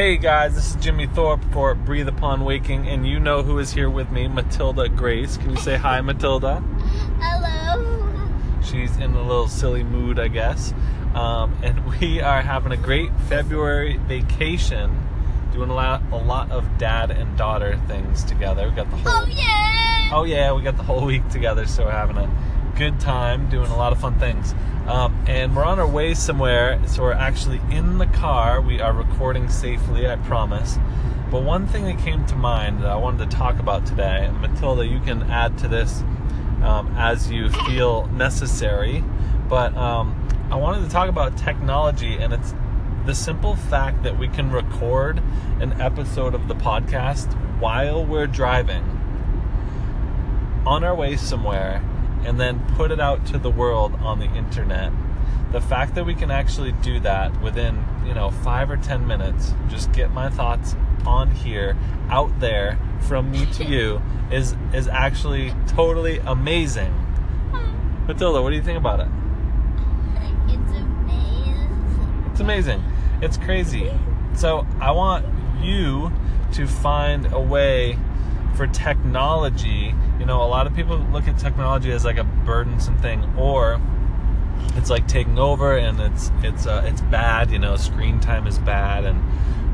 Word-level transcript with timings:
Hey 0.00 0.16
guys, 0.16 0.54
this 0.54 0.70
is 0.70 0.76
Jimmy 0.76 1.06
Thorpe 1.06 1.44
for 1.52 1.74
Breathe 1.74 2.08
Upon 2.08 2.42
Waking, 2.42 2.88
and 2.88 3.06
you 3.06 3.20
know 3.20 3.42
who 3.42 3.58
is 3.58 3.70
here 3.70 3.90
with 3.90 4.10
me, 4.10 4.28
Matilda 4.28 4.88
Grace. 4.88 5.36
Can 5.36 5.50
you 5.50 5.58
say 5.58 5.76
hi, 5.76 6.00
Matilda? 6.00 6.62
Hello. 7.20 8.30
She's 8.62 8.96
in 8.96 9.12
a 9.12 9.20
little 9.20 9.46
silly 9.46 9.84
mood, 9.84 10.18
I 10.18 10.28
guess. 10.28 10.72
Um, 11.14 11.54
and 11.62 11.84
we 12.00 12.18
are 12.22 12.40
having 12.40 12.72
a 12.72 12.78
great 12.78 13.10
February 13.28 13.98
vacation, 13.98 15.06
doing 15.52 15.68
a 15.68 15.74
lot, 15.74 16.02
a 16.12 16.16
lot 16.16 16.50
of 16.50 16.78
dad 16.78 17.10
and 17.10 17.36
daughter 17.36 17.78
things 17.86 18.24
together. 18.24 18.70
We 18.70 18.74
got 18.74 18.90
the 18.90 18.96
whole 18.96 19.24
Oh 19.24 19.26
yeah. 19.26 20.10
Oh 20.14 20.24
yeah, 20.24 20.50
we 20.54 20.62
got 20.62 20.78
the 20.78 20.82
whole 20.82 21.04
week 21.04 21.28
together, 21.28 21.66
so 21.66 21.84
we're 21.84 21.90
having 21.90 22.16
a 22.16 22.30
good 22.80 22.98
time 22.98 23.46
doing 23.50 23.70
a 23.70 23.76
lot 23.76 23.92
of 23.92 24.00
fun 24.00 24.18
things. 24.18 24.54
Um, 24.86 25.14
and 25.28 25.54
we're 25.54 25.66
on 25.66 25.78
our 25.78 25.86
way 25.86 26.14
somewhere, 26.14 26.80
so 26.88 27.02
we're 27.02 27.12
actually 27.12 27.60
in 27.70 27.98
the 27.98 28.06
car. 28.06 28.62
We 28.62 28.80
are 28.80 28.94
recording 28.94 29.50
safely, 29.50 30.08
I 30.08 30.16
promise. 30.16 30.78
But 31.30 31.42
one 31.42 31.66
thing 31.66 31.84
that 31.84 31.98
came 31.98 32.24
to 32.24 32.36
mind 32.36 32.82
that 32.82 32.86
I 32.86 32.96
wanted 32.96 33.30
to 33.30 33.36
talk 33.36 33.58
about 33.58 33.84
today, 33.84 34.24
and 34.24 34.40
Matilda, 34.40 34.86
you 34.86 34.98
can 35.00 35.30
add 35.30 35.58
to 35.58 35.68
this 35.68 36.00
um, 36.62 36.94
as 36.96 37.30
you 37.30 37.50
feel 37.50 38.06
necessary. 38.06 39.04
But 39.46 39.76
um, 39.76 40.16
I 40.50 40.56
wanted 40.56 40.82
to 40.82 40.90
talk 40.90 41.10
about 41.10 41.36
technology, 41.36 42.16
and 42.16 42.32
it's 42.32 42.54
the 43.04 43.14
simple 43.14 43.56
fact 43.56 44.04
that 44.04 44.18
we 44.18 44.26
can 44.26 44.50
record 44.50 45.22
an 45.60 45.78
episode 45.82 46.34
of 46.34 46.48
the 46.48 46.54
podcast 46.54 47.30
while 47.60 48.02
we're 48.06 48.26
driving 48.26 48.84
on 50.64 50.82
our 50.82 50.94
way 50.94 51.16
somewhere 51.16 51.84
and 52.24 52.38
then 52.38 52.64
put 52.76 52.90
it 52.90 53.00
out 53.00 53.26
to 53.26 53.38
the 53.38 53.50
world 53.50 53.94
on 53.96 54.18
the 54.18 54.26
internet. 54.26 54.92
The 55.52 55.60
fact 55.60 55.94
that 55.96 56.06
we 56.06 56.14
can 56.14 56.30
actually 56.30 56.72
do 56.72 57.00
that 57.00 57.40
within, 57.42 57.84
you 58.06 58.14
know, 58.14 58.30
five 58.30 58.70
or 58.70 58.76
ten 58.76 59.06
minutes, 59.06 59.52
just 59.68 59.92
get 59.92 60.12
my 60.12 60.30
thoughts 60.30 60.76
on 61.06 61.30
here, 61.30 61.76
out 62.08 62.38
there, 62.40 62.78
from 63.00 63.30
me 63.30 63.46
to 63.54 63.64
you, 63.68 64.00
is 64.30 64.54
is 64.72 64.86
actually 64.88 65.52
totally 65.66 66.18
amazing. 66.18 66.92
Hmm. 66.92 68.06
Matilda, 68.06 68.42
what 68.42 68.50
do 68.50 68.56
you 68.56 68.62
think 68.62 68.78
about 68.78 69.00
it? 69.00 69.08
It's 70.46 70.72
amazing. 70.72 72.26
It's 72.30 72.40
amazing. 72.40 72.84
It's 73.22 73.36
crazy. 73.36 73.90
So 74.34 74.66
I 74.80 74.92
want 74.92 75.26
you 75.62 76.12
to 76.52 76.66
find 76.66 77.32
a 77.32 77.40
way 77.40 77.98
for 78.60 78.66
technology. 78.66 79.94
You 80.18 80.26
know, 80.26 80.42
a 80.42 80.44
lot 80.44 80.66
of 80.66 80.74
people 80.74 80.98
look 80.98 81.26
at 81.26 81.38
technology 81.38 81.90
as 81.92 82.04
like 82.04 82.18
a 82.18 82.24
burdensome 82.24 82.98
thing, 82.98 83.24
or 83.38 83.80
it's 84.76 84.90
like 84.90 85.08
taking 85.08 85.38
over 85.38 85.78
and 85.78 85.98
it's 85.98 86.30
it's 86.42 86.66
uh, 86.66 86.82
it's 86.84 87.00
bad. 87.00 87.50
You 87.50 87.58
know, 87.58 87.76
screen 87.76 88.20
time 88.20 88.46
is 88.46 88.58
bad, 88.58 89.06
and 89.06 89.18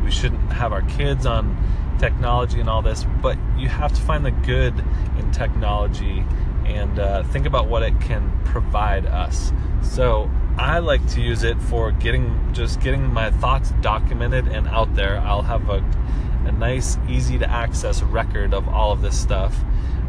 we 0.04 0.12
shouldn't 0.12 0.52
have 0.52 0.72
our 0.72 0.82
kids 0.82 1.26
on 1.26 1.56
technology 1.98 2.60
and 2.60 2.70
all 2.70 2.80
this. 2.80 3.04
But 3.20 3.36
you 3.58 3.66
have 3.66 3.92
to 3.92 4.00
find 4.00 4.24
the 4.24 4.30
good 4.30 4.78
in 5.18 5.32
technology 5.32 6.24
and 6.64 7.00
uh, 7.00 7.24
think 7.24 7.46
about 7.46 7.66
what 7.66 7.82
it 7.82 8.00
can 8.00 8.40
provide 8.44 9.04
us. 9.04 9.52
So 9.82 10.30
I 10.58 10.78
like 10.78 11.04
to 11.14 11.20
use 11.20 11.42
it 11.42 11.60
for 11.60 11.90
getting 11.90 12.52
just 12.52 12.80
getting 12.80 13.12
my 13.12 13.32
thoughts 13.32 13.72
documented 13.80 14.46
and 14.46 14.68
out 14.68 14.94
there. 14.94 15.18
I'll 15.18 15.42
have 15.42 15.70
a 15.70 15.84
a 16.46 16.52
nice, 16.52 16.98
easy 17.08 17.38
to 17.38 17.50
access 17.50 18.02
record 18.02 18.54
of 18.54 18.68
all 18.68 18.92
of 18.92 19.02
this 19.02 19.18
stuff 19.20 19.56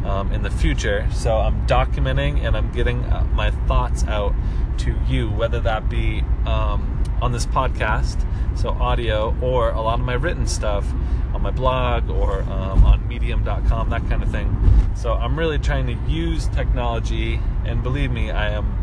um, 0.04 0.32
in 0.32 0.42
the 0.42 0.50
future. 0.50 1.08
So 1.12 1.36
I'm 1.36 1.66
documenting 1.66 2.42
and 2.44 2.56
I'm 2.56 2.70
getting 2.72 3.04
uh, 3.04 3.24
my 3.32 3.50
thoughts 3.50 4.04
out 4.04 4.34
to 4.78 4.94
you, 5.06 5.30
whether 5.30 5.60
that 5.60 5.88
be 5.88 6.22
um, 6.46 7.02
on 7.20 7.32
this 7.32 7.46
podcast, 7.46 8.24
so 8.56 8.70
audio, 8.70 9.36
or 9.40 9.70
a 9.70 9.80
lot 9.80 9.98
of 9.98 10.04
my 10.04 10.14
written 10.14 10.46
stuff 10.46 10.86
on 11.34 11.42
my 11.42 11.50
blog 11.50 12.08
or 12.10 12.42
um, 12.42 12.84
on 12.84 13.06
medium.com, 13.06 13.90
that 13.90 14.08
kind 14.08 14.22
of 14.22 14.30
thing. 14.30 14.56
So 14.94 15.12
I'm 15.12 15.38
really 15.38 15.58
trying 15.58 15.86
to 15.86 16.10
use 16.10 16.48
technology, 16.48 17.40
and 17.64 17.82
believe 17.82 18.10
me, 18.10 18.30
I 18.30 18.50
am. 18.50 18.74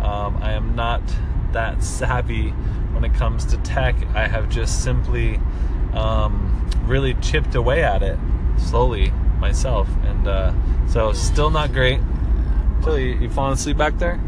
Um, 0.00 0.36
I 0.42 0.52
am 0.52 0.76
not 0.76 1.00
that 1.52 1.82
savvy 1.82 2.50
when 2.92 3.04
it 3.04 3.14
comes 3.14 3.46
to 3.46 3.56
tech. 3.58 3.94
I 4.14 4.26
have 4.26 4.50
just 4.50 4.84
simply 4.84 5.40
um, 5.94 6.68
really 6.86 7.14
chipped 7.14 7.54
away 7.54 7.82
at 7.82 8.02
it 8.02 8.18
slowly 8.58 9.10
myself, 9.38 9.88
and 10.04 10.28
uh, 10.28 10.52
so 10.88 11.12
still 11.12 11.50
not 11.50 11.72
great. 11.72 12.00
Till 12.82 12.98
you, 12.98 13.14
you 13.14 13.30
falling 13.30 13.54
asleep 13.54 13.76
back 13.76 13.98
there? 13.98 14.20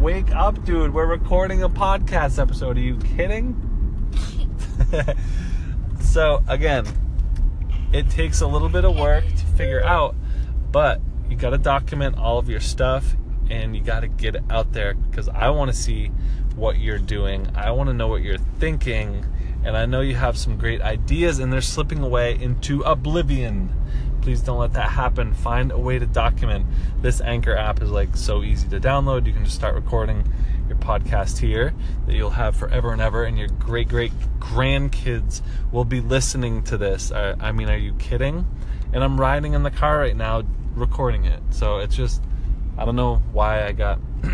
Wake 0.00 0.30
up, 0.32 0.64
dude! 0.64 0.92
We're 0.92 1.06
recording 1.06 1.62
a 1.62 1.68
podcast 1.68 2.40
episode. 2.40 2.76
Are 2.76 2.80
you 2.80 2.96
kidding? 2.98 3.54
so 6.00 6.42
again, 6.48 6.86
it 7.92 8.08
takes 8.10 8.40
a 8.40 8.46
little 8.46 8.68
bit 8.68 8.84
of 8.84 8.96
work 8.96 9.24
to 9.24 9.46
figure 9.56 9.82
out, 9.82 10.14
but 10.70 11.00
you 11.28 11.36
got 11.36 11.50
to 11.50 11.58
document 11.58 12.16
all 12.18 12.38
of 12.38 12.48
your 12.48 12.60
stuff 12.60 13.16
and 13.50 13.76
you 13.76 13.82
got 13.82 14.00
to 14.00 14.08
get 14.08 14.34
it 14.34 14.42
out 14.50 14.72
there 14.72 14.94
because 14.94 15.28
I 15.28 15.50
want 15.50 15.70
to 15.70 15.76
see 15.76 16.08
what 16.54 16.78
you're 16.78 16.98
doing. 16.98 17.48
I 17.54 17.70
want 17.70 17.88
to 17.88 17.94
know 17.94 18.08
what 18.08 18.22
you're 18.22 18.38
thinking, 18.58 19.24
and 19.66 19.76
I 19.76 19.84
know 19.84 20.00
you 20.00 20.14
have 20.14 20.38
some 20.38 20.56
great 20.56 20.80
ideas 20.80 21.40
and 21.40 21.52
they're 21.52 21.60
slipping 21.60 22.00
away 22.00 22.40
into 22.40 22.82
oblivion. 22.82 23.68
Please 24.22 24.40
don't 24.40 24.58
let 24.58 24.74
that 24.74 24.90
happen. 24.90 25.34
Find 25.34 25.72
a 25.72 25.78
way 25.78 25.98
to 25.98 26.06
document. 26.06 26.66
This 27.02 27.20
Anchor 27.20 27.56
app 27.56 27.82
is 27.82 27.90
like 27.90 28.16
so 28.16 28.44
easy 28.44 28.68
to 28.68 28.78
download. 28.78 29.26
You 29.26 29.32
can 29.32 29.44
just 29.44 29.56
start 29.56 29.74
recording 29.74 30.32
your 30.68 30.78
podcast 30.78 31.38
here 31.38 31.74
that 32.06 32.14
you'll 32.14 32.30
have 32.30 32.54
forever 32.54 32.92
and 32.92 33.02
ever, 33.02 33.24
and 33.24 33.36
your 33.36 33.48
great 33.48 33.88
great 33.88 34.12
grandkids 34.38 35.42
will 35.72 35.84
be 35.84 36.00
listening 36.00 36.62
to 36.62 36.78
this. 36.78 37.10
I, 37.10 37.34
I 37.40 37.50
mean, 37.50 37.68
are 37.68 37.76
you 37.76 37.92
kidding? 37.94 38.46
And 38.92 39.02
I'm 39.02 39.20
riding 39.20 39.54
in 39.54 39.64
the 39.64 39.72
car 39.72 39.98
right 39.98 40.16
now 40.16 40.44
recording 40.76 41.24
it. 41.24 41.42
So 41.50 41.78
it's 41.78 41.96
just, 41.96 42.22
I 42.78 42.84
don't 42.84 42.96
know 42.96 43.16
why 43.32 43.66
I 43.66 43.72
got 43.72 43.98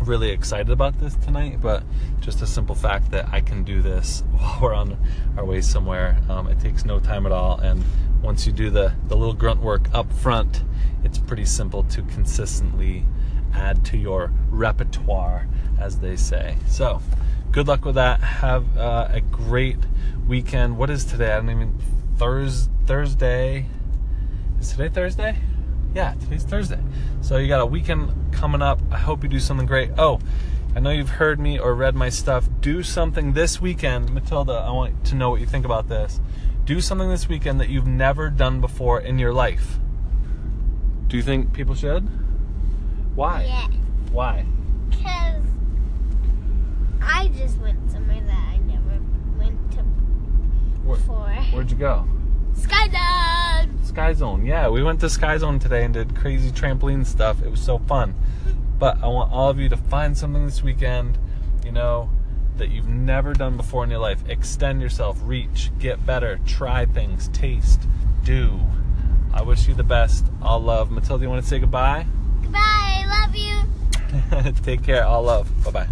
really 0.00 0.30
excited 0.30 0.70
about 0.70 0.98
this 0.98 1.14
tonight, 1.16 1.60
but 1.60 1.82
just 2.20 2.42
a 2.42 2.46
simple 2.46 2.74
fact 2.74 3.10
that 3.10 3.28
I 3.32 3.40
can 3.40 3.64
do 3.64 3.82
this 3.82 4.22
while 4.32 4.58
we're 4.60 4.74
on 4.74 4.96
our 5.36 5.44
way 5.44 5.60
somewhere. 5.60 6.18
Um, 6.28 6.48
it 6.48 6.60
takes 6.60 6.84
no 6.84 6.98
time 6.98 7.26
at 7.26 7.32
all, 7.32 7.58
and 7.60 7.84
once 8.22 8.46
you 8.46 8.52
do 8.52 8.70
the, 8.70 8.94
the 9.08 9.16
little 9.16 9.34
grunt 9.34 9.60
work 9.60 9.88
up 9.92 10.12
front, 10.12 10.62
it's 11.04 11.18
pretty 11.18 11.44
simple 11.44 11.82
to 11.84 12.02
consistently 12.02 13.04
add 13.54 13.84
to 13.86 13.98
your 13.98 14.32
repertoire, 14.50 15.48
as 15.78 15.98
they 15.98 16.16
say. 16.16 16.56
So, 16.68 17.02
good 17.50 17.68
luck 17.68 17.84
with 17.84 17.96
that. 17.96 18.20
Have 18.20 18.76
uh, 18.76 19.08
a 19.10 19.20
great 19.20 19.78
weekend. 20.26 20.78
What 20.78 20.90
is 20.90 21.04
today? 21.04 21.32
I 21.32 21.36
don't 21.36 21.50
even. 21.50 21.78
Thurs 22.16 22.68
Thursday. 22.86 23.66
Is 24.60 24.70
today 24.70 24.88
Thursday? 24.88 25.36
Yeah, 25.94 26.14
today's 26.20 26.44
Thursday. 26.44 26.80
So 27.20 27.36
you 27.36 27.48
got 27.48 27.60
a 27.60 27.66
weekend 27.66 28.10
coming 28.32 28.62
up. 28.62 28.80
I 28.90 28.98
hope 28.98 29.22
you 29.22 29.28
do 29.28 29.38
something 29.40 29.66
great. 29.66 29.90
Oh, 29.98 30.20
I 30.74 30.80
know 30.80 30.90
you've 30.90 31.10
heard 31.10 31.38
me 31.38 31.58
or 31.58 31.74
read 31.74 31.94
my 31.94 32.08
stuff. 32.08 32.48
Do 32.60 32.82
something 32.82 33.34
this 33.34 33.60
weekend. 33.60 34.10
Matilda, 34.12 34.52
I 34.54 34.70
want 34.70 35.04
to 35.06 35.14
know 35.14 35.28
what 35.30 35.40
you 35.40 35.46
think 35.46 35.66
about 35.66 35.88
this. 35.88 36.18
Do 36.64 36.80
something 36.80 37.10
this 37.10 37.28
weekend 37.28 37.60
that 37.60 37.68
you've 37.68 37.86
never 37.86 38.30
done 38.30 38.60
before 38.60 39.00
in 39.00 39.18
your 39.18 39.34
life. 39.34 39.78
Do 41.08 41.16
you 41.18 41.22
think 41.22 41.52
people 41.52 41.74
should? 41.74 42.08
Why? 43.14 43.44
Yeah. 43.44 43.68
Why? 44.12 44.46
Cause 44.92 45.42
I 47.02 47.28
just 47.36 47.58
went 47.58 47.90
somewhere 47.90 48.22
that 48.22 48.48
I 48.48 48.56
never 48.58 48.98
went 49.36 49.72
to 49.72 49.78
Where, 50.84 50.96
before. 50.96 51.34
where'd 51.52 51.70
you 51.70 51.76
go? 51.76 52.08
Skydance. 52.54 53.31
Sky 53.92 54.14
Zone. 54.14 54.46
Yeah, 54.46 54.70
we 54.70 54.82
went 54.82 55.00
to 55.00 55.10
Sky 55.10 55.36
Zone 55.36 55.58
today 55.58 55.84
and 55.84 55.92
did 55.92 56.16
crazy 56.16 56.50
trampoline 56.50 57.04
stuff. 57.04 57.42
It 57.42 57.50
was 57.50 57.60
so 57.60 57.78
fun. 57.78 58.14
But 58.78 58.96
I 59.02 59.08
want 59.08 59.30
all 59.30 59.50
of 59.50 59.58
you 59.58 59.68
to 59.68 59.76
find 59.76 60.16
something 60.16 60.46
this 60.46 60.62
weekend, 60.62 61.18
you 61.62 61.72
know, 61.72 62.08
that 62.56 62.70
you've 62.70 62.88
never 62.88 63.34
done 63.34 63.58
before 63.58 63.84
in 63.84 63.90
your 63.90 63.98
life. 63.98 64.26
Extend 64.26 64.80
yourself, 64.80 65.18
reach, 65.22 65.70
get 65.78 66.06
better, 66.06 66.40
try 66.46 66.86
things, 66.86 67.28
taste, 67.28 67.82
do. 68.24 68.60
I 69.34 69.42
wish 69.42 69.68
you 69.68 69.74
the 69.74 69.84
best. 69.84 70.24
All 70.40 70.60
love. 70.60 70.90
Matilda, 70.90 71.24
you 71.24 71.28
want 71.28 71.42
to 71.42 71.48
say 71.48 71.58
goodbye? 71.58 72.06
Bye. 72.50 73.04
Love 73.06 73.36
you. 73.36 73.60
Take 74.62 74.82
care. 74.82 75.04
All 75.04 75.22
love. 75.22 75.50
Bye 75.64 75.70
bye. 75.70 75.88